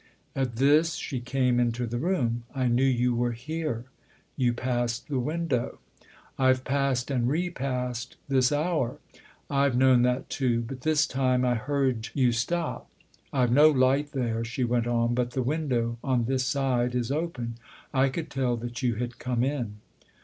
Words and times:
At 0.35 0.55
this 0.55 0.95
she 0.95 1.19
came 1.19 1.59
into 1.59 1.85
the 1.85 1.99
room." 1.99 2.41
I 2.55 2.67
knew 2.67 2.83
you 2.83 3.13
were 3.13 3.33
here. 3.33 3.85
You 4.35 4.51
passed 4.51 5.07
the 5.07 5.19
window."" 5.19 5.77
I've 6.39 6.63
passed 6.63 7.11
and 7.11 7.27
repassed 7.29 8.15
this 8.27 8.51
hour."" 8.51 8.97
I've 9.51 9.77
known 9.77 10.01
that 10.01 10.27
too, 10.27 10.61
but 10.61 10.81
this 10.81 11.05
time 11.05 11.45
I 11.45 11.53
heard 11.53 12.09
you 12.15 12.31
stop. 12.31 12.89
I've 13.31 13.51
no 13.51 13.69
light 13.69 14.11
there," 14.11 14.43
she 14.43 14.63
went 14.63 14.87
on, 14.87 15.13
"but 15.13 15.33
the 15.33 15.43
window, 15.43 15.99
on 16.03 16.25
this 16.25 16.45
side, 16.45 16.95
is 16.95 17.11
open. 17.11 17.57
I 17.93 18.09
could 18.09 18.31
tell 18.31 18.57
that 18.57 18.81
you 18.81 18.95
had 18.95 19.19
come 19.19 19.43
in." 19.43 19.75